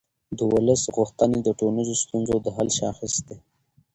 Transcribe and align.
د 0.37 0.39
ولس 0.53 0.81
غوښتنې 0.95 1.39
د 1.43 1.49
ټولنیزو 1.59 1.95
ستونزو 2.03 2.35
د 2.41 2.47
حل 2.55 2.69
شاخص 2.79 3.13
دی 3.27 3.37